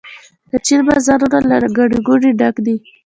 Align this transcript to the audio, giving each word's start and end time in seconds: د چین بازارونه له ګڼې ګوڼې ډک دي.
د 0.49 0.51
چین 0.65 0.79
بازارونه 0.87 1.37
له 1.61 1.67
ګڼې 1.77 1.99
ګوڼې 2.07 2.31
ډک 2.39 2.55
دي. 2.65 2.75